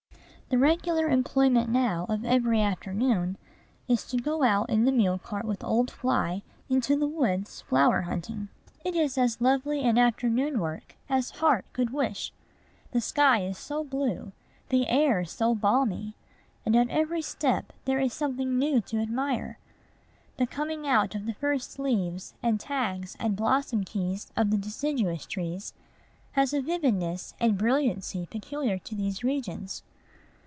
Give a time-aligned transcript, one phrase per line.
[0.51, 3.37] The regular employment now of every afternoon
[3.87, 8.01] is to go out in the mule cart with old Fly into the woods, flower
[8.01, 8.49] hunting.
[8.83, 12.33] It is as lovely an afternoon work as heart could wish;
[12.91, 14.33] the sky is so blue,
[14.67, 16.15] the air so balmy,
[16.65, 19.57] and at every step there is something new to admire.
[20.35, 25.25] The coming out of the first leaves and tags and blossom keys of the deciduous
[25.25, 25.73] trees
[26.33, 29.83] has a vividness and brilliancy peculiar to these regions.